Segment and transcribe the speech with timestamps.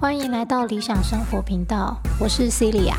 [0.00, 2.94] 欢迎来到理想生活频道，我是 Celia。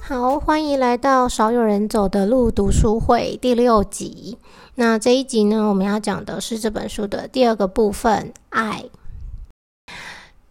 [0.00, 4.36] 好，欢迎来到少有人走的路读书会第六集。
[4.74, 8.84] 那这一集呢，我们要讲的是这本书的第二个部分——爱。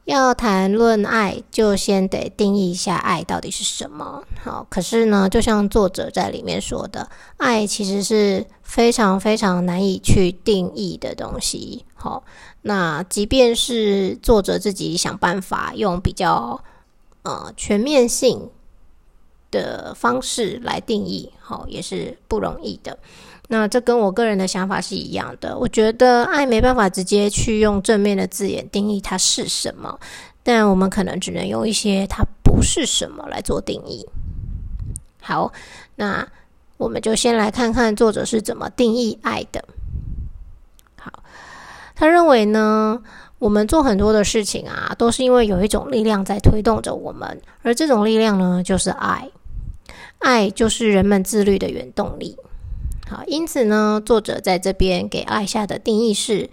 [0.06, 4.24] 要谈论爱，就先得定义一下爱到底是什么。
[4.44, 11.86] 好，可是呢，就像作者在里面说的，爱其实是非常非常难以去定义的东西。
[11.94, 12.24] 好，
[12.64, 16.64] 那即便是作者自己想办法用比较
[17.22, 18.50] 呃全面性
[19.52, 22.98] 的方式来定义，好，也是不容易的。
[23.54, 25.58] 那这跟我个人的想法是一样的。
[25.58, 30.00] 我觉得爱没办法直接去用正面的字眼定义它是什么，
[30.42, 34.08] 但我们可能只能用一些它不是什么来做定义。
[35.20, 35.52] 好，
[35.96, 36.26] 那
[36.78, 39.62] 我们就先来看看作者是怎么定义爱的。
[40.98, 41.12] 好，
[41.94, 43.04] 他认为呢，
[43.38, 49.30] 我们做很多的事情啊，都是因为有一种力量在推动着我们，而这种力量呢，就是爱。
[50.20, 52.38] 爱就是人们自律的原动力。
[53.12, 56.50] 好，因此呢，作者在这边给爱下的定义是：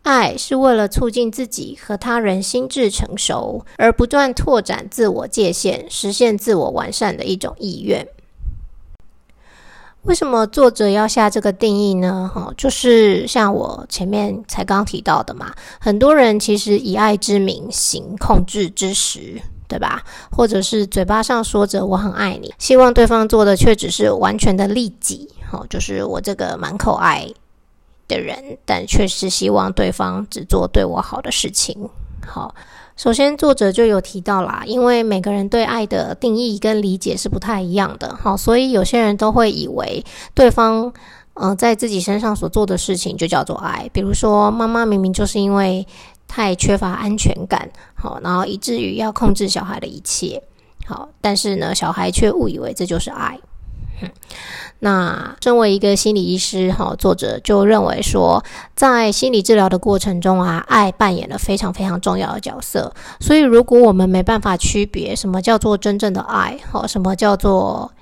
[0.00, 8.08] 爱是为了促进自己和他人心智成熟，而不断拓展自我界限，实现自我完善的一种意愿。
[10.04, 12.30] 为什么作者要下这个定义呢？
[12.34, 19.38] 哈，就是像我前面才刚提到的嘛，很多人其实以爱之名行控制之实，
[19.70, 20.02] 对吧？
[20.32, 25.28] 或者是嘴巴上说着我很爱你，希望对方做的却只是完全的利己。
[25.48, 27.26] 好，就是我这个满口爱
[28.08, 31.88] 的人，但却是希望对方只做对我好的事情。
[32.26, 32.52] 好，
[32.96, 38.18] 首先作者就有提到啦，因为每个人对爱的定义跟理解是不太一样的。
[38.20, 40.92] 好，所以有些人都会以为对方
[41.34, 43.88] 嗯在自己身上所做的事情就叫做爱。
[43.92, 45.86] 比如说，妈妈明明就是因为
[46.30, 50.40] 太缺乏安全感，好，然后以至于要控制小孩的一切。
[50.86, 53.36] 好，但是呢，小孩却误以为这就是爱。
[54.78, 58.42] 那身为一个心理医师，哈，作者就认为说，
[58.74, 62.94] 在心理治疗的过程中啊，爱扮演了非常非常重要的角色。
[63.20, 67.92] 所以，如果我们没办法区别什么叫做真正的爱，好，什么叫做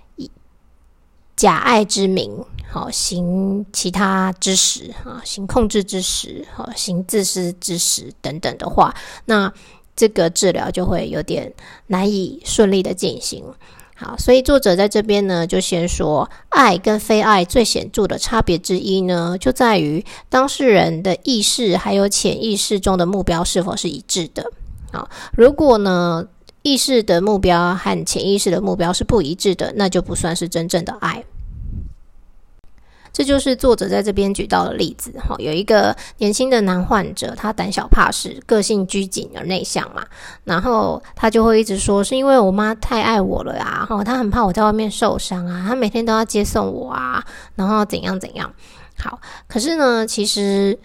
[1.38, 8.93] 假爱之名，好，行其他之实，啊，行控制之实，好，行自私之实等等的话，
[9.26, 9.53] 那
[9.94, 11.54] 这个治疗就会有点
[11.87, 13.44] 难以顺利的进行。
[13.94, 24.44] 好，所以作者在这边呢，就先说爱跟非爱最显著的差别之一呢，就在于当事人的意识还有潜意识中的目标是否是一致的。
[24.93, 26.27] 好，如果呢
[26.62, 31.25] 意识的目标和潜意识的目标是不一致的，那就不算是真正的爱。
[33.12, 40.04] 这就是作者在这边举到的例子，哈，有一个年轻的男患者，他胆小怕事，个性拘谨而内向嘛，
[40.44, 47.24] 然后他就会一直说，是因为我妈太爱我了呀，哈，他很怕我在外面受伤啊，他每天都要接送我啊，
[47.56, 48.52] 然后怎样怎样，
[48.98, 50.78] 好，可是呢，其实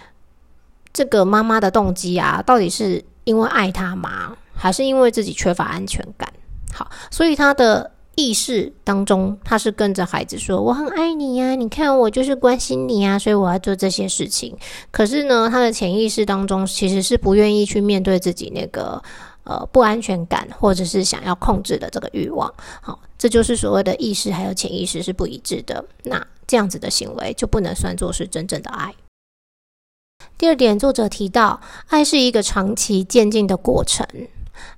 [0.91, 6.27] 这个妈妈的动机啊，到底是因为爱他吗，还是因为自己缺乏安全感？
[6.73, 7.92] 好，所以他的。
[8.15, 14.55] 意识当中，他是跟着孩子说：“我很爱你呀，你看我就是关心你啊，所以我要做这些事情。”
[14.91, 19.01] 可是呢，他的潜意识当中其实是不愿意去面对自己那个
[19.43, 22.53] 呃不安全感，或者是想要控制的这个欲望。
[22.81, 25.83] 好，这就是所谓的意识还有潜意识是不一致的。
[26.03, 28.93] 那这样子的行为就不能算作是真正的爱。
[30.37, 34.05] 第二点，作者提到，爱是一个长期渐进的过程。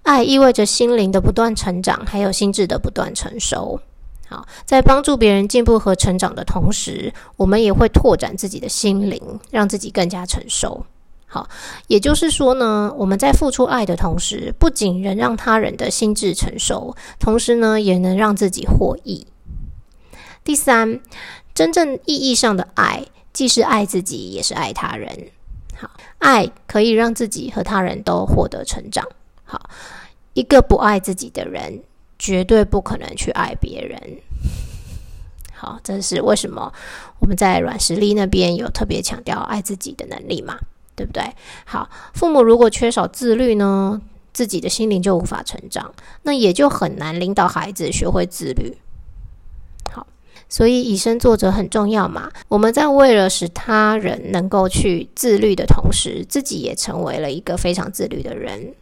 [0.04, 3.80] 爱意味着心灵的不断成长，还有心智的不断成熟。
[4.28, 10.86] 好，在帮助别人进步和成长的同时，我们也会拓展自己的心灵，让自己更加成熟。
[11.28, 11.48] 好，
[11.88, 19.28] 也就是说呢，我们在付出爱的同时，不仅能让他人的心智成熟，同时呢，也能让自己获益。
[20.44, 21.02] 第三，
[21.54, 25.28] 真正意义上的爱，既是爱自己，也是爱他人。
[25.76, 29.06] 好，爱可以让自己和他人都获得成长。
[29.46, 29.70] 好，
[30.34, 31.82] 一个不爱自己的人，
[32.20, 34.00] 绝对不可能去爱别人。
[35.54, 36.74] 好，这是为什么
[37.20, 40.60] 我们在软实力那边有特别强调爱自己的能力嘛？
[40.96, 41.24] 对不对？
[41.66, 44.02] 好，父母如果缺少自律呢，
[44.34, 45.94] 自己的心灵就无法成长，
[46.24, 48.78] 那也就很难领导孩子学会自律。
[49.92, 50.08] 好，
[50.50, 52.32] 所以以身作则很重要嘛。
[52.48, 58.74] 我们在为了使他人能够去自律的同时，自己也成为了一个非常自律的人。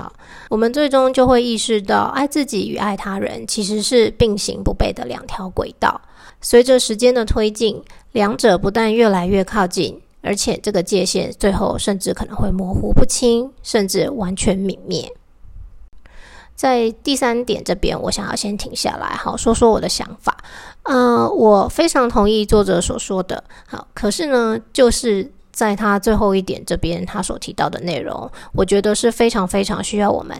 [0.00, 0.10] 好，
[0.48, 6.00] 我们最终就会意识到，爱自己与爱他人其实是并行不悖的两条轨道。
[6.40, 7.82] 随着时间的推进，
[8.12, 15.12] 两者不但越来越靠近，而且这个界限最后甚至可能会模糊不清，甚至完全泯灭。
[16.54, 20.38] 在第三点这边，我想要先停下来，好说说我的想法。
[20.84, 23.44] 嗯，我非常同意作者所说的。
[23.66, 25.30] 好，可是呢，就是
[25.60, 30.34] 在他最后一点这边，他所提到的内容，我觉得是非常非常需要我们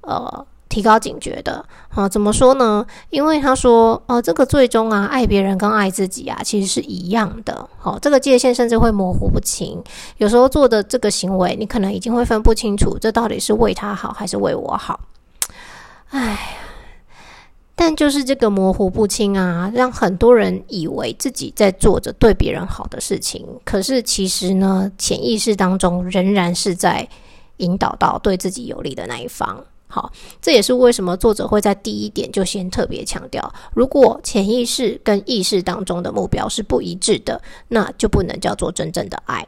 [0.00, 1.64] 呃提高警觉的。
[1.88, 2.84] 好，怎么说呢？
[3.10, 7.68] 因为他说，呃，这个最终啊，爱别人跟爱自己啊，其实是一样的。
[7.78, 9.80] 好，这个界限甚至会模糊不清。
[10.16, 14.98] 有时候做的这个行为，你可能已经会分不清楚，这到底是为他好还是为我好。
[16.10, 16.56] 哎，
[17.76, 27.08] 但就是这个模糊不清啊，让很多人以为自己在做着对别人好的事情，可是其实呢，潜意识当中仍然是在
[27.56, 29.64] 引导到对自己有利的那一方。
[29.88, 39.46] 好，这也是为什么作者会在第一点就先特别强调：如果潜意识跟意识当中的目标是不一致的，那就不能叫做真正的爱。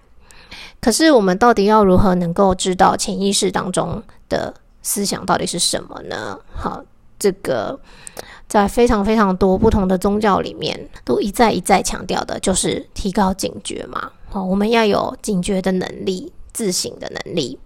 [0.81, 4.55] 可是我们到底要如何能够知道潜意识当中的？
[4.83, 6.39] 思想到底是什么呢？
[6.55, 6.81] 好，
[7.19, 7.79] 这个
[8.47, 14.13] 在非常非常多不同的宗教里面，都一再一再强调的，就是提高警觉嘛。
[14.29, 17.59] 好，我们要有警觉的能力，自省的能力，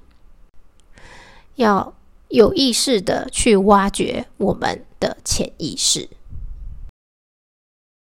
[1.56, 1.92] 要
[2.28, 6.08] 有意识的去挖掘我们的潜意识。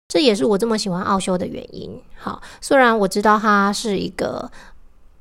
[0.08, 2.02] 这也是我这么喜欢奥修的原因。
[2.18, 4.52] 好，虽然我知道他是一个，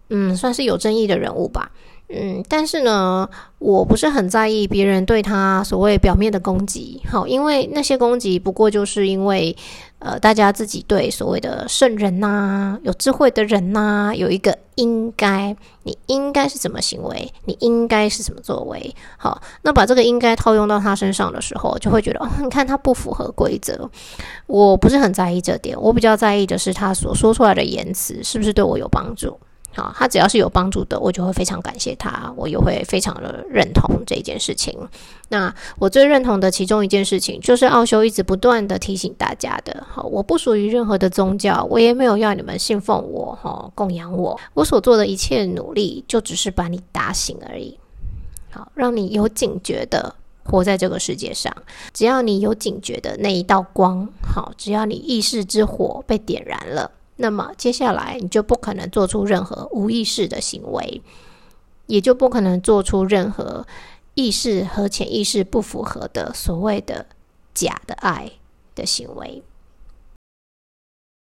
[0.08, 1.70] 嗯，算是有争议的人物吧。
[2.10, 3.28] 嗯，但是呢，
[3.58, 9.54] 我不是很在意别人对他所谓表面的攻击，好，因为那些攻击不过就是因为，
[9.98, 23.86] 呃，大家自己对所谓的圣人呐、有智慧的人呐，有一个应该，你应该是怎么行为，你应该是怎么作为，好，那把这个应该套用到他身上的时候，就会觉得，哦， 你看他不符合规则，
[24.46, 29.38] 我不是很在意这点，我比较在意的是他所说出来的言辞是不是对我有帮助。
[29.78, 34.76] 啊，他只要是有帮助的，我就会非常感谢他，我也会非常的认同这件事情。
[35.28, 39.86] 那我最认同的其中一件事情，就是奥修一直不断的提醒大家的。
[39.88, 44.38] 好，我不属于任何的宗教，我也没有要你们信奉我，哈，供养我。
[44.54, 47.78] 我所做的一切努力，就只是把你打醒而已。
[48.50, 51.54] 好，让你有警觉的活在这个世界上。
[51.92, 56.90] 只要你有警觉的那一道光，好，只要你意识之火被点燃了。
[57.20, 61.02] 那么接下来你就不可能做出任何无意识的行为，
[61.86, 63.66] 也就不可能做出任何
[64.14, 67.06] 意识和潜意识不符合的所谓的
[67.52, 68.30] 假的爱
[68.74, 69.42] 的行为。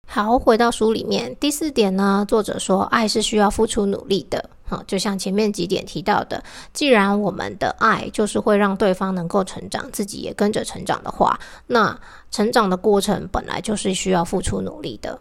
[0.07, 4.50] 好，回到书里面第四点呢，作者说爱是需要付出努力的。
[4.65, 11.38] 好，就像前面几点提到的，既然我们的爱就是会让对方能够成长，自己也跟着成长的话，
[11.68, 12.00] 那
[12.31, 15.19] 成长的过程本来就是需要付出努力的。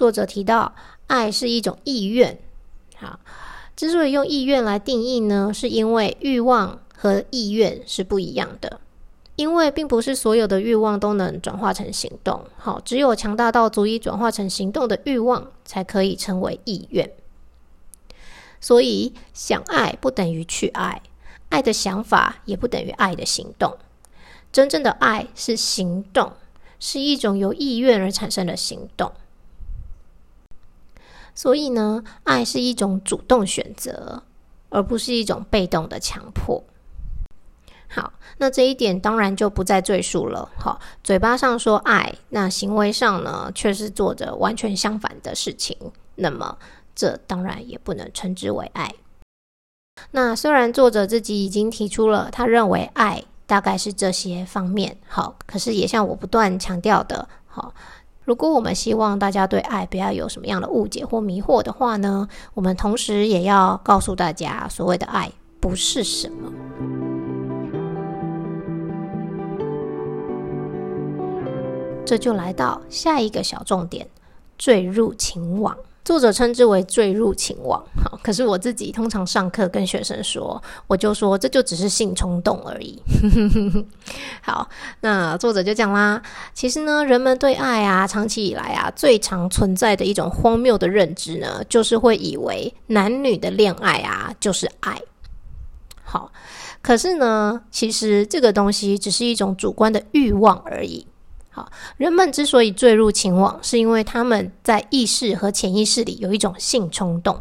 [0.00, 0.74] 作者提到，
[1.08, 2.38] 爱是一种意愿。
[2.96, 3.20] 好，
[3.76, 8.80] 之所以用意愿来定义呢，是因为欲望和意愿是不一样的。
[9.36, 12.46] 因为并不是所有的欲望都能转化成行动。
[12.56, 17.12] 好，只有强大到足以转化成行动的欲望，才可以称为意愿。
[18.58, 21.02] 所以，想爱不等于去爱，
[21.50, 23.76] 爱的想法也不等于爱的行动。
[24.50, 26.32] 真正的爱是行动，
[26.78, 29.12] 是一种由意愿而产生的行动。
[31.40, 34.24] 所以呢，爱是一种主动选择，
[34.68, 36.62] 而不是一种被动的强迫。
[37.88, 40.50] 好，那这一点当然就不再赘述了。
[40.58, 45.74] 好，嘴巴上说爱，那行为上呢，却是做着完全相反的事情。
[46.16, 46.58] 那么，
[46.94, 48.94] 这当然也不能称之为爱。
[50.10, 57.72] 那虽然作者自己已经提出了他认为爱大概是这些方面，好，可是也像我不断强调的，好。
[58.22, 66.52] 如果我们希望大家对爱不要有什么样的误解或迷惑的话呢，我们同时也要告诉大家，所谓的爱不是什么。
[72.04, 74.06] 这就来到下一个小重点：
[74.58, 75.76] 坠入情网。
[76.10, 83.00] 作者称之为坠入情网，好，可是我自己通常上课跟学生说，我就说这就只是性冲动而已。
[84.42, 84.68] 好，
[85.02, 86.20] 那作者就讲啦，
[86.52, 95.00] 其实呢，人们对爱啊，长期以来啊，最常存在的一种荒谬的认知呢，就是会以为男女的恋爱啊，就是爱。
[96.02, 96.32] 好，
[96.82, 101.06] 可是呢，其实这个东西只是一种主观的欲望而已。
[101.52, 107.40] 好，人们之所以坠入情网，是因为他们在意识和潜意识里有一种性冲动，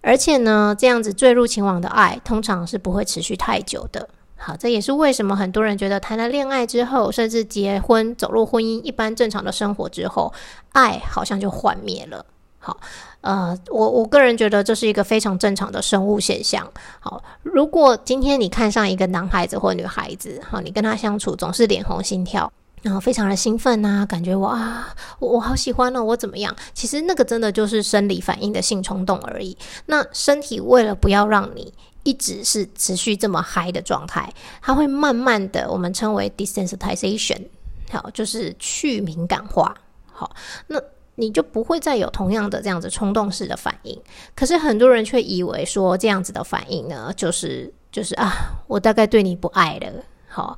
[0.00, 4.08] 而且呢，这样子坠入情网的爱，通常是不会持续太久的。
[4.36, 10.32] 好，这也是为什么很多人觉得谈了恋爱之后，甚至结婚、走入婚姻、一般正常的生活之后，
[10.72, 12.24] 爱好像就幻灭了。
[12.58, 12.78] 好，
[13.26, 16.64] 呃，我我个人觉得这是一个非常正常的生物现象。
[17.00, 22.52] 好，如果今天你看上一个男孩子或女孩子，好，你跟他相处总是脸红心跳，
[22.82, 24.86] 然后非常的兴奋呐，感觉哇，
[25.18, 26.54] 我我好喜欢哦，我怎么样？
[26.72, 29.58] 其实那个真的就是生理反应的性冲动而已。
[29.86, 37.42] 那身体为了不要让你一直是持续这么嗨的状态，它会慢慢的我们称为 desensitization，
[37.90, 39.74] 好，就是去敏感化。
[40.12, 40.30] 好，
[40.68, 40.80] 那。
[41.16, 44.00] 你就不会再有同样的这样子冲动式的反应，
[44.34, 48.30] 可是很多人却以为说这样子的反应呢，就是就是啊，
[48.68, 49.90] 我大概对你不爱了。
[50.28, 50.56] 好，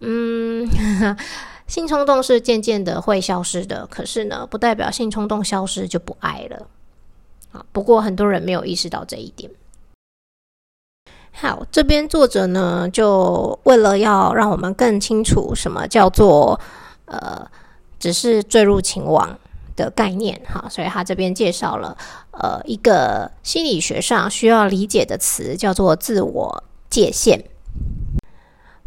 [0.00, 0.66] 嗯，
[1.66, 6.68] 性冲动是渐渐的会消失的，可是呢，不代表性冲动消失就不爱了。
[7.50, 9.50] 啊，不过很多人没有意识到这一点。
[11.32, 16.60] 好，这边作者呢，就为了要让我们更清楚什么叫做
[17.06, 17.50] 呃，
[17.98, 19.36] 只是坠入情网。
[19.78, 21.96] 的概念哈，所以他这边介绍了
[22.32, 27.44] 呃一个心理学上需要理解的词，叫做自我界限。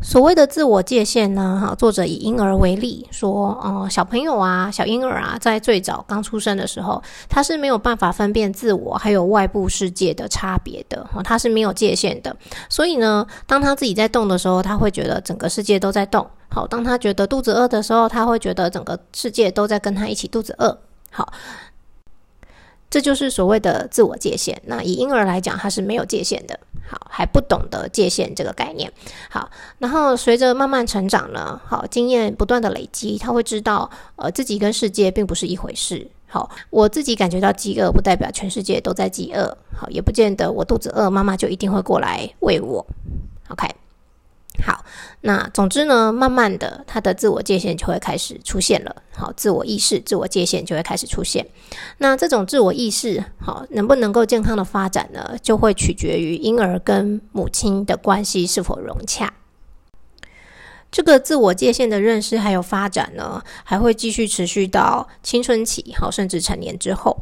[0.03, 12.36] 所谓的自我界限呢，哈，作者以婴儿为例说，哦，小朋友啊，小婴儿啊，在最早刚出生的时候，他是没有办法分辨自我还有外部世界的差别的，哈，他是没有界限的。
[12.67, 16.27] 所以呢，当他自己在动的时候，他会觉得整个世界都在动。
[16.53, 20.77] 好，当他觉得肚子饿的时候，他会觉得整个世界都在跟他一起肚子饿。
[21.10, 21.31] 好，
[22.89, 24.62] 这就是所谓的自我界限。
[24.65, 26.60] 那以婴儿来讲，他是没有界限的。
[26.89, 28.91] 好，还不懂得界限这个概念。
[29.29, 36.05] 好，然后随着慢慢成长呢，好，经验不断的累积，他会知道，呃，自己跟世界并不是一回事。
[36.27, 39.58] 好，我自己感觉到饥饿，不代表全世界都在饥饿。
[39.74, 42.86] 好，也不见得我肚子饿，妈妈就一定会过来喂我。
[43.48, 43.70] OK。
[44.63, 44.86] 好，
[45.22, 48.96] 那总之呢，慢慢的，他的自我界限就会开始出现了。
[49.15, 51.48] 好，自我意识、自我界限就会开始出现。
[51.98, 55.36] 那这种自我意识，好，能不能够健康的发展呢？
[55.41, 59.34] 就会取决于婴儿跟母亲的关系是否融洽。
[60.91, 67.17] 这个自我界限的认识还有发展呢，还会继续持续到青春期，好，甚至成年之后。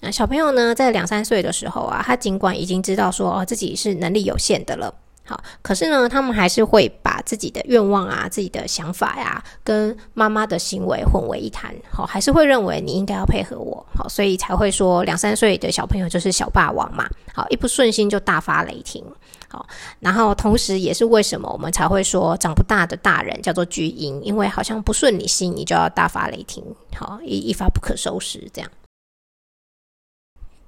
[0.00, 4.92] 那小朋友呢，在两三岁的时候啊，他尽管已经知道说哦，自己是能力有限的了。
[5.24, 11.72] 好，可是呢，他们还是会把自己的愿望啊、自己的想法呀，跟妈妈的行为混为一谈。
[11.88, 13.86] 好，还是会认为你应该要配合我。
[13.94, 17.08] 好，所以才会说两三岁的小朋友就是小霸王嘛。
[17.32, 19.04] 好，一不顺心就大发雷霆。
[19.48, 19.64] 好，
[20.00, 26.64] 然后同时也是为什么我们才会说长不大的大人叫做巨婴，因为好像不顺你心，你就要大发雷霆。
[26.96, 28.68] 好，一一发不可收拾这样。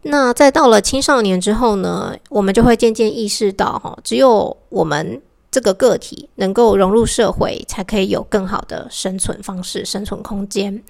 [0.05, 10.83] 那在到了青少年之后呢，我们就会渐渐意识到，哈，只有我们这个个体能够融入社会，才可以有更好的生存方式、生存空间。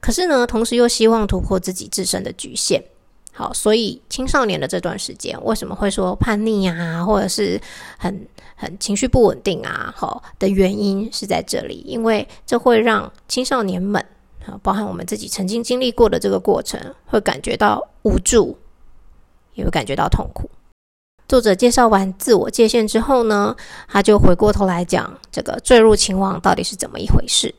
[0.00, 2.82] 可是呢，同时又希望突破自己自身的局限。
[3.32, 7.60] 好，所以青少年的这段时间，为什么会说叛逆啊，或者是
[7.98, 9.92] 很很情绪不稳定啊？
[9.96, 14.04] 好，的原因是在这里，因为这会让青少年们。
[14.46, 18.58] 啊，包含我们自己曾经经历过的这个过程，会感觉到无助，
[19.54, 20.50] 也会感觉到痛苦。
[21.28, 23.56] 作者介绍完自我界限之后呢，
[23.88, 27.54] 他就回过头来讲这个坠入情网到底是怎么一回事。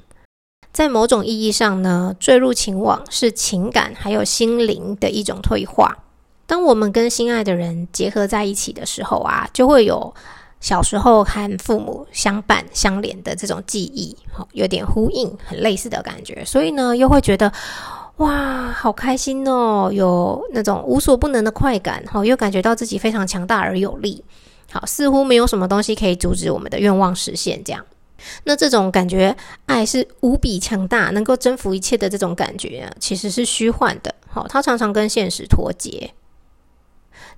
[0.72, 5.98] 在某种意义上呢，坠入情网是情感还有心灵的一种退化。
[6.46, 10.14] 当我们跟心爱的人结合在一起的时候啊，就会有。
[10.64, 17.52] 小时候和父母相伴相连的这种记忆，好有点呼应，很类似的感觉，所以呢，又会觉得
[18.16, 24.24] 哇，好开心哦，有那种无所不能的快感，好，又感觉到自己非常强大而有力，
[24.72, 27.62] 好，似乎没有什么东西可以阻止我们的愿望实现。
[27.62, 27.86] 这样，
[28.46, 36.14] 那这种感觉，爱是无比强大，能够征服一切的这种感觉，其实是虚幻的，好，它常常跟现实脱节。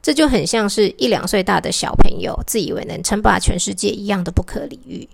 [0.05, 5.09] 这就很像是一两岁大的小朋友自以为能称霸全世界一样的不可理喻。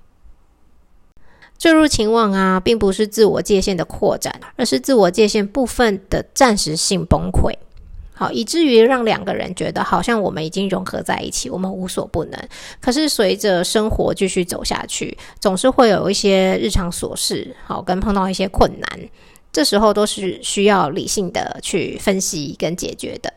[1.57, 7.53] 坠入情网啊，并不是自我界限的扩展，而是自我界限部分的暂时性崩溃。
[8.13, 12.38] 好，以至于让两个人觉得好像我们已经融合在一起，我们无所不能。
[12.81, 19.10] 可是随着生活继续走下去，总是会有一些日常琐事，好跟碰到一些困难，
[19.53, 23.31] 这时候都是需要理性的去分析跟解决的。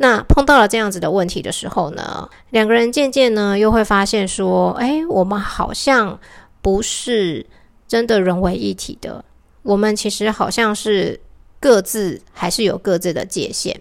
[0.00, 6.18] 那碰到了这样子的问题的时候呢，两个人渐渐呢又会发现说，哎，我们好像
[6.62, 7.44] 不是
[7.86, 9.24] 真的融为一体的。
[9.62, 11.20] 我们其实好像是
[11.60, 13.80] 各自还是有各自的界限，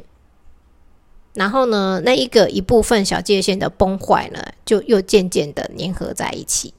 [1.35, 6.73] 然后呢，那一个一部分小界限的崩坏呢，就又渐渐的粘合在一起。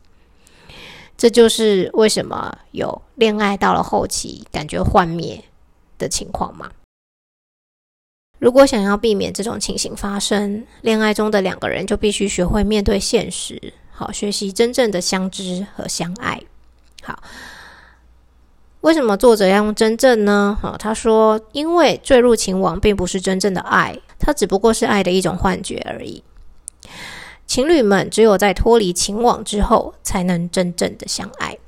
[1.17, 5.45] 这就是为什么有恋爱到了后期感觉幻灭
[5.97, 6.71] 的情况嘛。
[8.39, 16.41] 如果想要避免这种情形发生，恋爱中的两个人就必须学会面对现实，好学习真正的相知和相爱。
[17.03, 17.23] 好。
[18.83, 20.57] 为什么作者要用真正呢？
[20.63, 26.23] 好，他说，因为坠入情网并不是真正的爱，它只不过是爱的一种幻觉而已。
[27.45, 31.59] 情侣们只有在脱离情网之后，才能真正的相爱。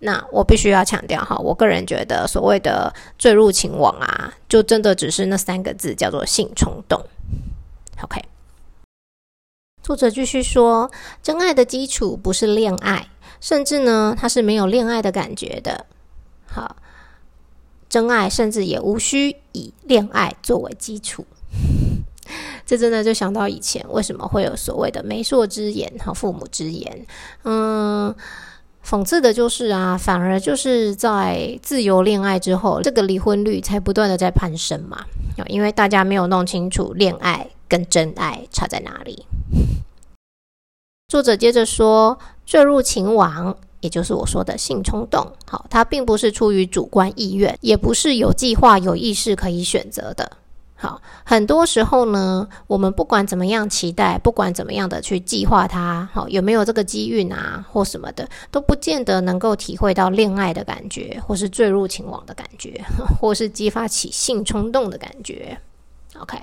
[0.00, 7.02] 那我必须要强调哈，我个人觉得所谓的坠入情网啊，就真的只是那三个字，叫做性冲动。
[8.02, 8.22] OK，
[9.82, 10.90] 作者继续说，
[11.22, 13.08] 真爱的基础不是恋爱，
[13.40, 15.86] 甚至呢，它是没有恋爱的感觉的。
[16.46, 16.76] 好，
[17.88, 21.26] 真爱甚至也无需以恋爱作为基础。
[22.64, 27.06] 这真的就想到以前为什么会有所谓的媒妁之言和父母之言。
[27.44, 28.14] 嗯，
[28.88, 35.04] 讽刺的就是啊，反而就是在自由恋爱之后，这个离婚率才不断的在攀升嘛。
[35.48, 39.26] 因为大家没有弄清楚恋爱跟真爱差在哪里。
[41.08, 43.56] 作者接着说，坠入情网。
[43.80, 50.32] 也就是我说的性冲动，好，它并不是出于主观意愿，也不是有计划、有意识可以选择的。
[50.80, 62.80] 好，很多时候呢，我们不管怎么样期待，不管怎么样的去计划它，好，有没有这个机运啊，或什么的，都不见得能够体会到恋爱的感觉，或是坠入情网的感觉，
[63.20, 65.58] 或是激发起性冲动的感觉。
[66.18, 66.38] OK，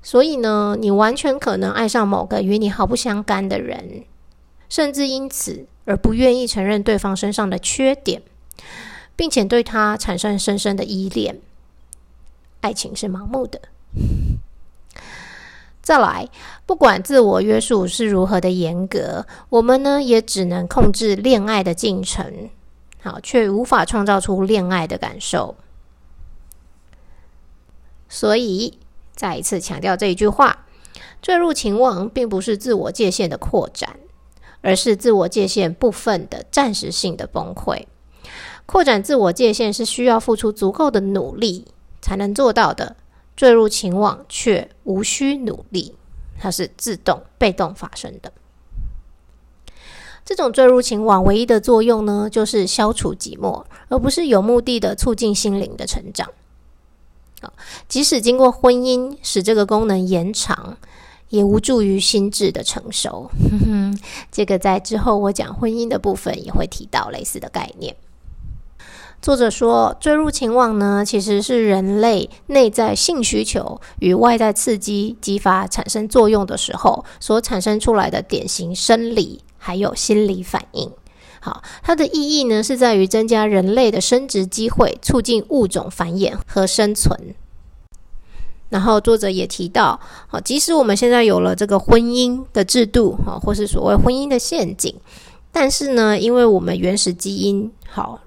[0.00, 4.04] 所以呢，你完全可能爱上某个与你毫不相干的人，
[4.68, 5.66] 甚至因此。
[5.88, 8.20] 而不愿意承认对方身上的缺点，
[9.14, 11.38] 并且对他产生深深的依恋。
[12.66, 13.60] 爱情是盲目的。
[15.80, 16.28] 再来，
[16.66, 22.50] 不管自我约束是如何的严格，我们呢也只能控制恋爱的进程，
[23.00, 25.54] 好，却无法创造出恋爱的感受。
[28.08, 28.80] 所以，
[29.14, 30.66] 再一次强调这一句话：
[31.22, 34.00] 坠入情网，并不是自我界限的扩展。
[34.62, 37.86] 而是自我界限部分的暂时性的崩溃。
[38.64, 41.66] 扩展自我界限是需要付出足够的努力
[42.06, 42.94] 才能做到的。
[43.34, 45.96] 坠入情网却无需努力，
[46.38, 48.32] 它是自动被动发生的。
[50.24, 56.30] 这种坠入情网唯一的作用呢，就是消除寂寞，而不是有目的的促进心灵的成长。
[57.42, 57.52] 好，
[57.88, 60.76] 即使经过婚姻使这个功能延长。
[61.28, 63.28] 也无助于心智的成熟。
[64.30, 67.96] 这个在之后我讲婚姻的部分也会提到类似的概念。
[69.26, 80.88] 作者说，坠入情网呢，其实是人类内在性需求与外在刺激激发产生作用的时候所产生出来的典型生理还有心理反应。
[81.40, 87.34] 好，它的意义呢是在于增加人类的生殖机会，促进物种繁衍和生存。
[88.68, 94.94] 然后作者也提到，好，即使我们现在有了这个婚姻的制度，哈，或是所谓婚姻的陷阱，
[95.50, 98.20] 但是呢，因为我们原始基因好，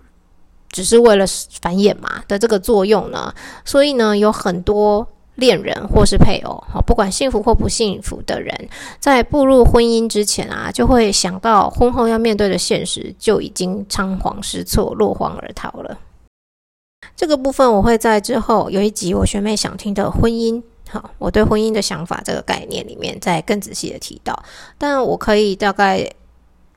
[0.72, 1.26] 只是为了
[1.62, 3.34] 繁衍嘛的这个作用呢，
[3.66, 15.98] 所以呢，有很多恋人或是配偶，好，不管幸福或不幸福的人，在步入婚姻之前啊，就会想到婚后要面对的现实，就已经仓皇失措、落荒而逃了。
[17.16, 24.38] 这个部分我会在之后有一集我学妹想听的婚姻，好，我对婚姻的想法这个概念里面再更仔细的提到。
[24.78, 26.10] 但我可以大概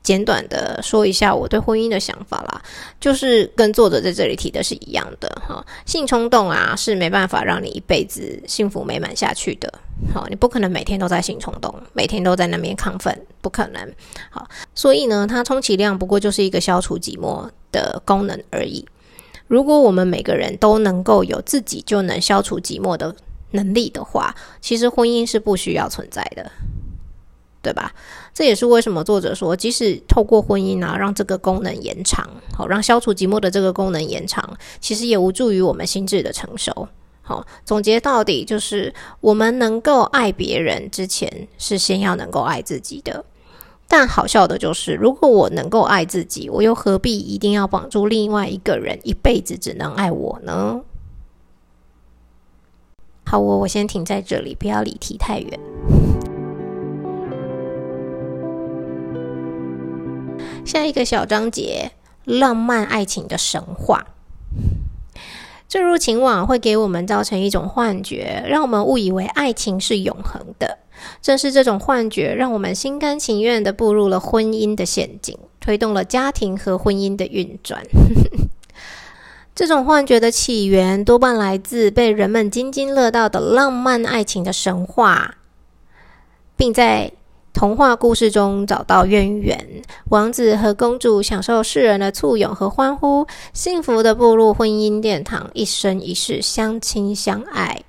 [0.03, 2.61] 简短的说一下我对婚姻的想法啦，
[2.99, 5.65] 就是跟作者在这里提的是一样的哈。
[5.85, 9.73] 性冲动啊是没办法让你一辈子幸福美满下去的，
[10.13, 13.93] 好，你不可能每天都在性冲动，每天都在那边亢奋，不可能。
[14.29, 18.85] 好，所以呢，它充其量不过就是一个消除寂寞的功能而已。
[19.47, 23.15] 如果我们每个人都能够有自己就能消除寂寞的
[23.51, 26.51] 能力的话，其实婚姻是不需要存在的，
[27.61, 27.93] 对吧？
[28.33, 36.87] 这也是为什么作者说，即使透过婚姻啊，让这个功能延长，好，让消除寂寞的这个功能延长，其实也无助于我们心智的成熟。
[37.21, 43.23] 好，总结到底就是，我们能够爱别人之前，是先要能够爱自己的。
[43.87, 50.81] 但好笑的就是，如果我能够爱自己，我又何必一定要绑住另外一个人一辈子只能爱我呢？
[53.25, 55.59] 好，我我先停在这里，不要离题太远。
[60.65, 61.91] 下一个小章节：
[62.23, 64.07] 浪漫爱情的神话。
[65.67, 70.77] 坠入情网会给我们造成一种幻觉，让我们误以为爱情是永恒的。
[71.21, 77.83] 正是这种幻觉，让我们心甘情愿地步入了婚姻的陷阱，推动了家庭和婚姻的运转。
[79.53, 85.35] 这种幻觉的起源多半来自被人们津津乐道的浪漫爱情的神话，
[86.55, 87.11] 并在。
[87.53, 97.83] 童话故事中找到渊源，王子和公主享受世人的簇拥和欢呼，幸福的步入婚姻殿堂，一生一世相亲相爱。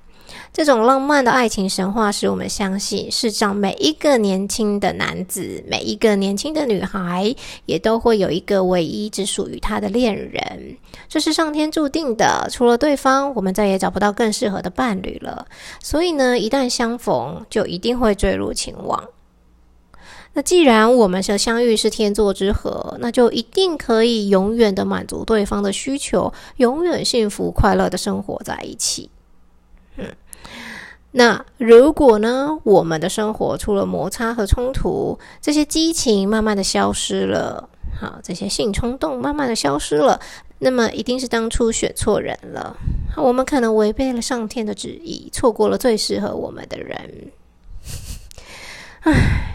[0.53, 10.77] 这种浪漫的爱情神话使我们相信，世上每一个年轻的男子，每一个年轻的女孩，也都会有一个唯一只属于他的恋人。
[11.09, 15.47] 这是上天注定的，除了对方，我们再也找不到更适合的伴侣了。
[15.83, 19.03] 所以呢，一旦相逢，就一定会坠入情网。
[20.37, 29.09] 那既然我们的相遇是天作之合，那就一定可以永远的满足对方的需求，永远幸福快乐的生活在一起。
[29.95, 30.13] 嗯，
[31.11, 40.19] 那如果呢，我们的生活出了摩擦和冲突，这些激情慢慢的消失了，好，这些性冲动慢慢的消失了，
[40.59, 42.75] 那么一定是当初选错人了，
[43.15, 47.31] 我们可能违背了上天的旨意，错过了最适合我们的人。
[49.03, 49.54] 唉。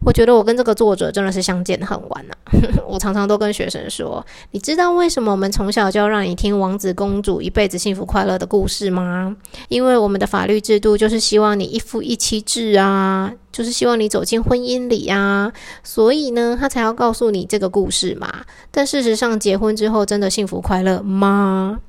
[0.00, 2.34] 我觉得我跟这个作者真的是相见恨晚呐！
[2.86, 9.36] 我常常都跟学生说，你知道为什么我们从小就要让你听王子公主一辈子幸福快乐的故事吗？
[9.68, 18.44] 因为我们的法律制度就是希望你一夫一妻制啊，就是希望你走进婚姻里啊，所以呢，他才要告诉你这个故事嘛。
[18.70, 21.80] 但事实上，结婚之后真的幸福快乐吗？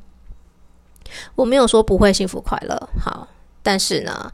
[1.36, 3.28] 我没有说不会幸福快乐，好，
[3.62, 4.32] 但是呢。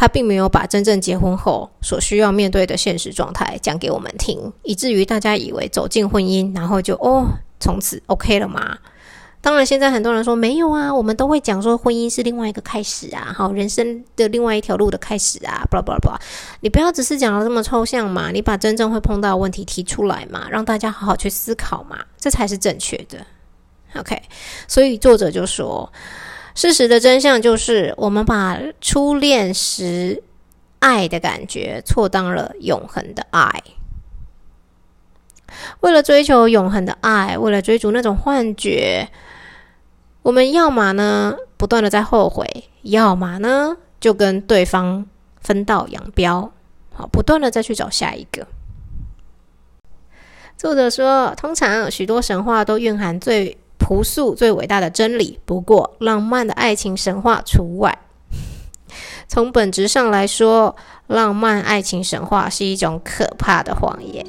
[0.00, 7.26] 他并没有把真正结婚后所需要面对的现实状态讲给我们听，以至于大家以为走进婚姻，然后就哦，
[7.60, 8.78] 从此 OK 了吗？
[9.42, 16.20] 当然，现在很多人说没有啊，我们都会讲说婚姻是另外一个开始啊，好，人生的另外一条路的开始啊，巴拉巴拉巴拉。
[16.60, 23.18] 你不要只是讲的这么抽象嘛，你把真正会碰到问题提出来嘛，让大家好好去思考嘛，这才是正确的。
[23.96, 24.18] OK，
[24.66, 25.92] 所以作者就说。
[26.54, 30.22] 事实的真相就是，我们把初恋时
[30.80, 33.62] 爱的感觉错当了永恒的爱。
[35.80, 39.08] 为了追求永恒的爱，为了追逐那种幻觉，
[40.22, 45.06] 我们要么呢不断的在后悔，要么呢就跟对方
[45.40, 46.52] 分道扬镳，
[46.92, 48.46] 好，不断的再去找下一个。
[50.56, 53.56] 作者说，通常许多神话都蕴含最。
[53.80, 57.98] 朴素最伟大的真理，不过浪漫的爱情神话除外。
[59.26, 64.24] 从本质上来说，浪漫爱情神话是一种可怕的谎言。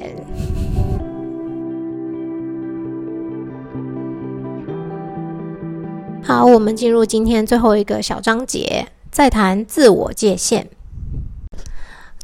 [6.24, 10.68] 好，我们进入今天最后一个小章节，再谈自我界限。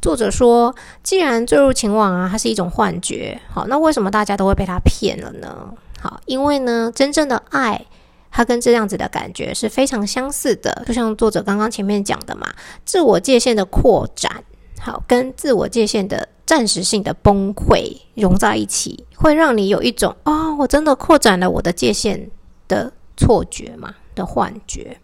[0.00, 5.74] 作者说，既然坠入情网啊，它是一种幻觉，好，那为什么大家都会被他骗了呢？
[6.00, 7.86] 好，因为呢，真正的爱，
[8.30, 10.84] 它跟这样子的感觉是非常相似的。
[10.86, 12.46] 就像作者刚刚前面讲的嘛，
[12.84, 14.44] 自我界限的扩展，
[14.80, 22.30] 好，跟自我界限的暂时性的崩溃融在一起，会让你有一种啊，我真的扩展了我的界限
[22.68, 24.98] 的错觉嘛的幻觉。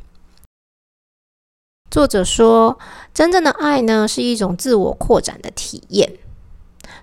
[1.90, 2.78] 作者说，
[3.12, 6.12] 真正的爱呢，是一种自我扩展的体验。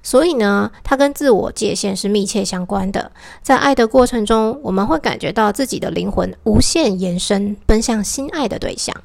[0.03, 3.11] 所以呢，它跟自我界限是密切相关的。
[3.41, 8.95] 在爱的过程中，我们会感觉到自己的灵魂无限延伸，奔向心爱的对象。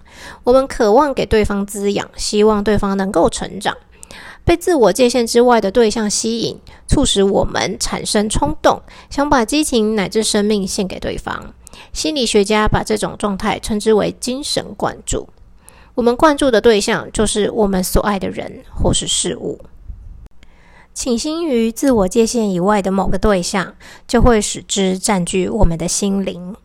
[0.45, 3.77] 我们渴望给对方滋养，希望对方能够成长。
[4.45, 8.81] 被自我界限之外的对象吸引，促使我们产生冲动，
[9.11, 11.53] 想把激情乃至生命献给对方。
[11.93, 15.29] 心理学家把这种状态称之为精神灌注。
[15.95, 19.61] 我们灌注的对象就是我们所爱的人或是事物。
[20.97, 23.75] 倾心于自我界限以外的某个对象，
[24.09, 26.57] 就会使之占据我们的心灵。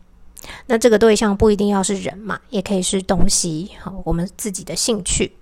[0.68, 3.72] 那这个对象不一定要是人嘛，也可以是东西。
[3.78, 5.36] 好，我们自己的兴趣，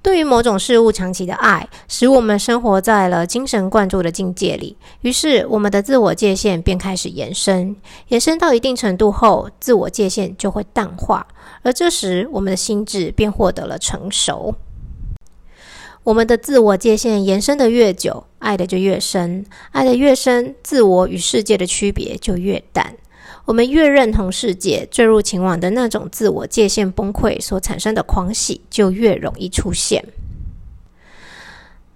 [0.00, 4.78] 对于某种事物长期的爱，使我们生活在了精神灌注的境界里。
[5.02, 7.76] 于是，我们的自我界限便开始延伸，
[8.08, 11.26] 延伸到一定程度后，自我界限就会淡化，
[11.60, 14.54] 而这时，我们的心智便获得了成熟。
[16.06, 22.94] 我们的自我界限延伸的越久，爱的就越深；爱的越深，自我与世界的区别就越淡。
[23.44, 30.04] 我们越认同世界，坠入情网的那种自我界限崩溃所产生的狂喜就越容易出现。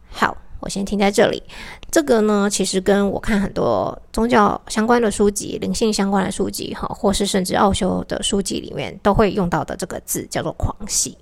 [0.09, 1.44] 好，我先停在这里。
[1.90, 11.18] 这个呢，其实跟我看很多宗教相关的书籍、灵性相关的书籍，哈，或是甚至奥修的书籍里面都会用到的这个字叫做狂喜。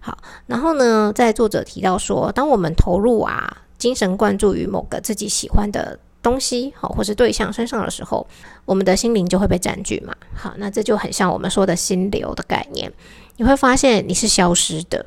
[0.00, 8.24] 好，然后呢，在作者提到说，当我们投入啊，精神灌注于某个自己喜欢的东西，好，或是对象身上的时候，
[8.64, 10.14] 我们的心灵就会被占据嘛。
[10.34, 12.92] 好，那这就很像我们说的心流的概念，
[13.38, 15.04] 你会发现你是消失的。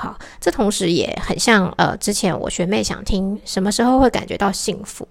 [0.00, 5.06] 好，这同时也很像呃，之前我学妹想听什么时候会感觉到幸福。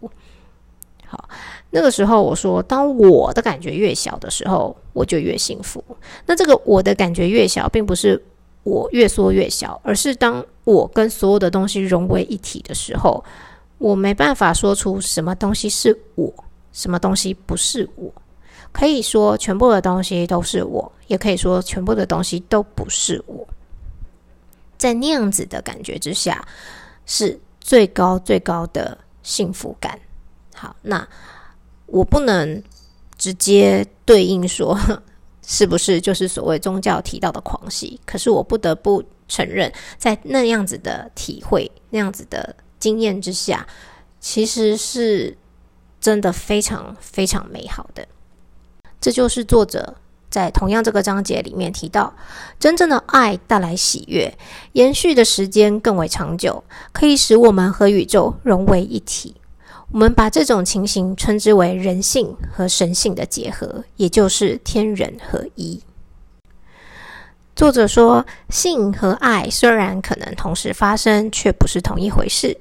[1.05, 1.29] 好，
[1.69, 5.83] 那个时候我说，当我的感觉越小的时候，我就越幸福。
[6.25, 8.19] 那这个我的感觉越小，并不是
[8.63, 13.23] 我越缩越小，而是当我跟所有的东西融为一体的时候，
[13.77, 16.33] 我没办法说出什么东西是我，
[16.73, 18.11] 什么东西不是我。
[18.71, 23.47] 可以说全部的东西都是我，也可以说全部的东西都不是我。
[24.79, 26.43] 在那样子的感觉之下，
[27.05, 29.99] 是最高最高的幸福感。
[30.55, 31.07] 好，那
[31.85, 32.63] 我不能
[33.17, 34.79] 直接对应说
[35.43, 43.67] 是不是就是所谓宗教提到的狂喜，可是我不得不承认，在那样子的体会、那样子的经验之下，
[44.19, 45.37] 其实是
[45.99, 48.07] 真的非常非常美好的。
[49.01, 49.95] 这就是作者。
[50.29, 52.13] 在同样这个章节里面提到，
[52.59, 54.37] 真正的爱带来喜悦，
[54.73, 59.35] 延续的时间更为长久，可以使我们和宇宙融为一体。
[59.91, 65.81] 我们把这种情形称之为人性和神性的结合，也就是天人合一。
[67.55, 72.55] 作者说，性和爱虽然可能同时发生，却不是同一回事。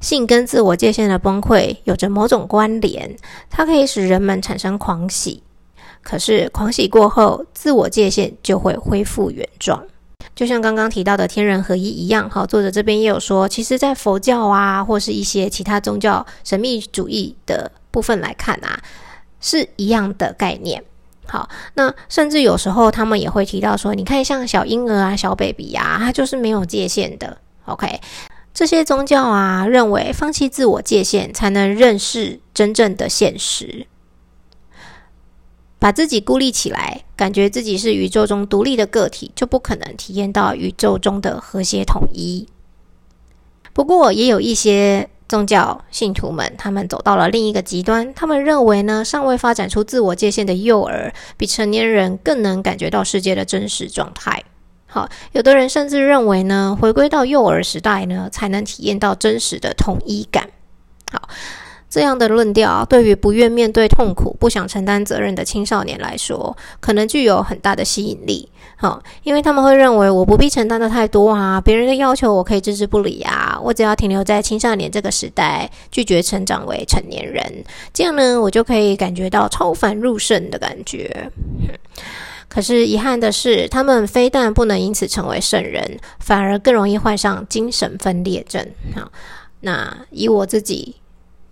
[0.00, 3.16] 性跟自我界限的崩溃有着某种关联，
[3.48, 5.42] 它可以使人们产生狂喜。
[6.04, 9.82] 可是狂喜过后，自我界限就会恢复原状，
[10.36, 12.28] 就像刚刚提到的天人合一一样。
[12.28, 18.78] 好，作者这边也有说，其实，在佛教啊，或是一些其他宗教神秘主义的部分来看啊，
[19.40, 20.84] 是一样的概念。
[21.26, 27.38] 好，那甚至有时候他们也会提到说，你看像小婴儿啊、小 baby 啊，他就是没有界限的。
[27.64, 27.98] OK，
[28.52, 33.86] 这些宗教啊，认为放弃自我界限，才能认识真正的现实。
[35.84, 42.48] 把自己孤立起来，感觉自己是宇宙中独立的个体，就不可能体验到宇宙中的和谐统一。
[43.74, 54.42] 不过，也有一些宗教信徒们，他们走到了另一个极端，他们认为呢，尚未发展出自我界限的幼儿，比成年人更能感觉到世界的真实状态。
[54.86, 60.48] 好，有的人甚至认为呢，回归到幼儿时代呢，才能体验到真实的统一感。
[61.12, 61.28] 好。
[61.94, 68.48] 这样的论调，对于不愿面对痛苦、不想承担责任的青少年来说，可能具有很大的吸引力。
[68.74, 81.30] 好，因为他们会认为，我不必承担的太多啊，别人的要求我可以置之不理啊，我只要停留在青少年这个时代，拒绝成长为成年人，这样呢，我就可以感觉到超凡入圣的感觉。
[82.48, 88.66] 可是遗憾的是，他们非但不能因此成为圣人，反而更容易患上精神分裂症。
[88.96, 89.12] 好，
[89.60, 90.96] 那以我自己。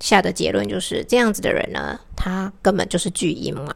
[0.03, 3.73] 下的结论就是这样子的人呢，他根本就是巨婴嘛。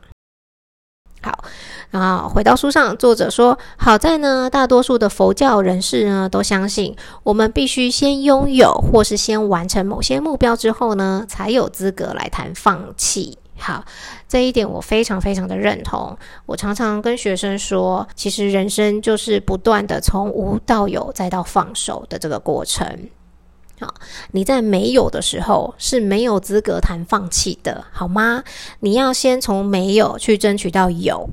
[1.23, 1.45] 好，
[1.91, 13.39] 然后回到书上，作者说，好在呢，大多数的佛教人士呢都相信，我们必须先拥有或是先完成某些目标之后呢，才有资格来谈放弃。
[13.59, 13.85] 好，
[14.29, 16.17] 这一点我非常非常的认同。
[16.45, 23.09] 我常常跟学生说，其实人生就是不断的从无到有，再到放手的这个过程。
[23.79, 23.95] 好，
[24.33, 28.43] 你在没有的时候是没有资格谈放弃的，好吗？
[28.81, 31.29] 你要先从没有去争取到有，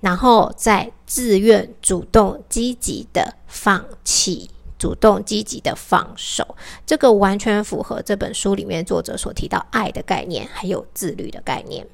[0.00, 6.56] 然后再自愿、主动、积极的放弃，主动、积极的放手。
[6.86, 11.84] 这个完全符合这本书里面作者所提到爱的概念，还有自律的概念。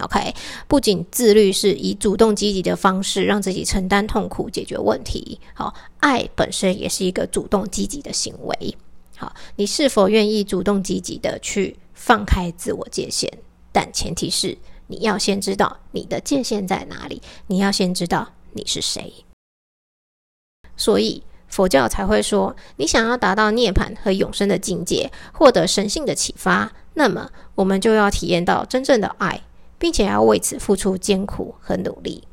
[0.00, 0.34] OK，
[0.66, 8.76] 不仅自律是以主动积极的方式让自己承担痛苦、解决问题，好，爱本身也是一个主动积极的行为。
[9.22, 13.30] 好，你是否愿意主动积极的去放开自我界限？
[13.70, 14.58] 但前提是
[14.88, 19.24] 你要先知道你的界限在哪里，你要先知道你是谁。
[20.76, 29.40] 所以佛教才会说，你想要达到涅槃和永生的境界，获得神性的启发，那么我们就要体验到真正的爱，
[29.78, 32.26] 并且要为此付出艰苦和努力，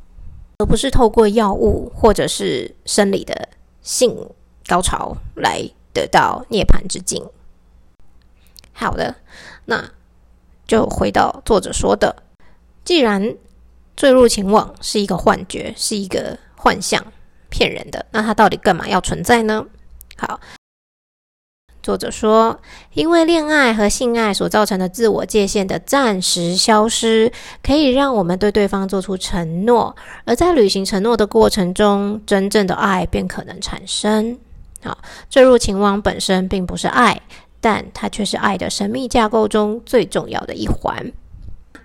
[0.58, 3.49] 而不是透过药物或者是生理的
[3.84, 4.17] 性
[4.65, 5.69] 高潮来。
[5.99, 7.25] 得到涅槃之境。
[8.71, 9.15] 好的，
[9.65, 9.91] 那
[10.65, 12.23] 就回到作者说的，
[12.85, 13.35] 既然
[13.97, 17.03] 坠入情网是一个幻觉，是一个幻象，
[17.49, 19.65] 骗人的，那它到底干嘛要存在呢？
[20.15, 20.39] 好，
[21.83, 22.62] 作者说，
[22.93, 34.39] 因为恋爱和性爱所造成的自我界限的暂时消失，可以让我们对对方做出承诺，而在履行承诺的过程中，真正的爱便可能产生。
[34.81, 34.97] 好，
[35.29, 37.21] 坠入情网本身并不是爱，
[37.59, 41.11] 但它却是爱的神秘架构中最重要的一环。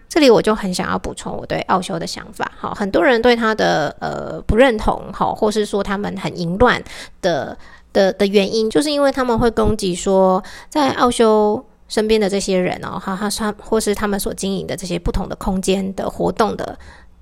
[0.09, 2.53] 这里我就很想要补充我对奥修的想法。
[2.57, 6.81] 好，很多人对他的呃不认同，好，或是说他们很淫乱
[7.21, 7.59] 的
[7.93, 16.79] 的的原因，就是因为他们会攻击说，在奥修身边的这些人哦，哈哈，他或是他们所经营的这些不同的空间的活动的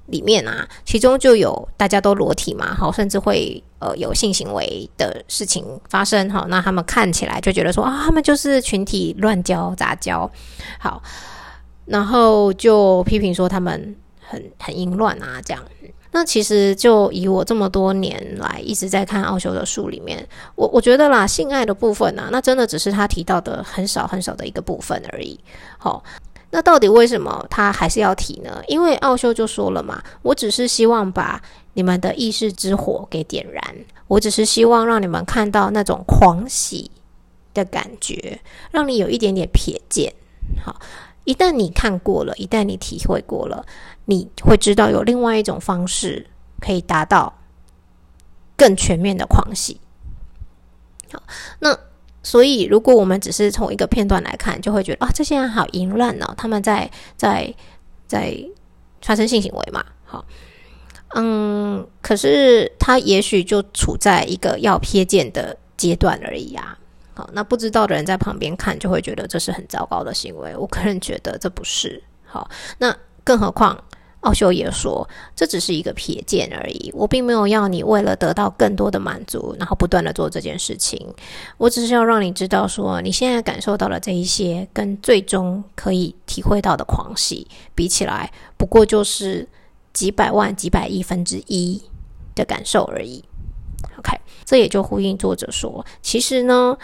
[0.07, 10.31] 里面啊，其中就有大家都裸体嘛，好，甚至会呃有性行为的事情发生，好，那他们看起来就觉得说啊，他们就是群体乱交杂交，
[10.79, 11.03] 好。
[11.85, 15.61] 然后就批评说他们很很淫乱啊，这样。
[16.13, 25.39] 那其实就以我这么多年来一直在看奥修的书里面，我我觉得啦，性爱的部分啊，那真的只是他提到的很少很少的一个部分而已。
[25.77, 26.03] 好，
[26.53, 28.63] 那到底为什么他还是要提呢？
[28.69, 31.43] 因为奥修就说了嘛，我只是希望把
[31.75, 33.63] 你们的意识之火给点燃，
[34.07, 36.89] 我只是希望让你们看到那种狂喜
[37.53, 40.13] 的感觉，让你有一点点瞥见。
[40.65, 40.81] 好。
[41.25, 43.65] 一旦你看过了，一旦你体会过了，
[44.07, 46.27] 你会知道有另外一种方式
[46.61, 47.33] 可以达到
[48.57, 49.81] 更全面的狂喜。
[51.13, 51.23] 好，
[51.61, 51.79] 那
[52.23, 57.53] 所以如果我们只是从一个片段来看，就会觉得啊，这些人好淫乱哦，他们在在
[58.07, 58.37] 在
[59.01, 59.85] 发生性行为嘛。
[60.05, 60.25] 好，
[61.15, 66.79] 嗯，可是他也许就处在一个要瞥见的阶段而已啊。
[67.15, 70.57] 好，那不知道的人在旁边看，就会觉得这是很糟糕的行为。
[70.57, 72.49] 我个人觉得这不是好。
[72.79, 73.77] 那更何况
[74.23, 76.91] 奥修也说，这只是一个瞥见而已。
[76.95, 81.07] 我并没有要你为了得到更多的满足，然后不断的做这件事情。
[81.59, 89.49] 我只是要让你知道，说你现在感受到了这一些，跟最终可以体会到的狂喜比起来，不过就是
[89.93, 91.81] 几百万、几百亿分之一
[92.35, 93.25] 的感受而已。
[93.99, 94.19] OK。
[94.45, 96.77] 这也就呼应作者说，其实呢，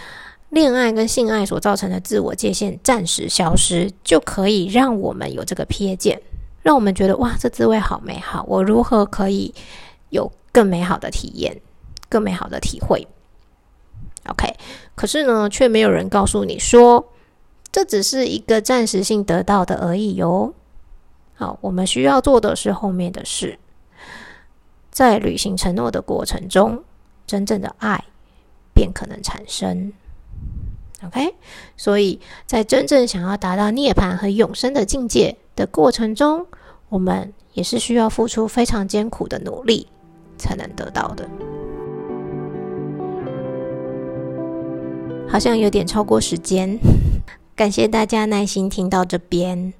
[0.50, 6.22] 恋爱跟性爱所造成的自我界限暂时消失，就可以让我们有这个瞥见，
[6.68, 8.44] 让我们觉得哇，这滋味好美好。
[8.46, 9.54] 我如何可以
[10.10, 11.62] 有更美好的体验，
[12.10, 13.08] 更美好的体会
[14.26, 14.54] ？OK，
[14.94, 17.08] 可是呢，却没有人告诉你说，
[17.72, 20.52] 这只是一个暂时性得到的而已哟。
[21.36, 23.58] 好，我们需要做的是后面的事，
[24.90, 26.84] 在履行承诺的过程中。
[27.26, 28.04] 真正的爱
[28.74, 29.94] 便可能产生。
[31.02, 31.34] OK，
[31.78, 36.46] 所以在真正想要达到涅槃和永生的境界的过程中，
[36.88, 39.86] 我们也是需要付出非常艰苦的努力
[40.36, 41.28] 才能得到的。
[45.28, 46.78] 好像有点超过时间，
[47.54, 49.74] 感谢大家耐心听到这边。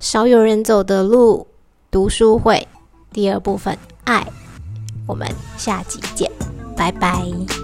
[0.00, 1.46] 少有人走的路
[1.90, 2.66] 读书会
[3.12, 4.26] 第二部分爱，
[5.06, 6.30] 我们下集见。
[6.76, 7.61] 拜拜。